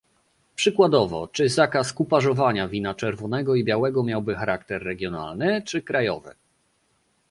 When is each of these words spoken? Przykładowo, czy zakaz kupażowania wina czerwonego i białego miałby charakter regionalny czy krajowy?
Przykładowo, 0.55 1.27
czy 1.27 1.49
zakaz 1.49 1.93
kupażowania 1.93 2.67
wina 2.67 2.93
czerwonego 2.93 3.55
i 3.55 3.63
białego 3.63 4.03
miałby 4.03 4.35
charakter 4.35 4.83
regionalny 4.83 5.61
czy 5.65 5.81
krajowy? 5.81 6.35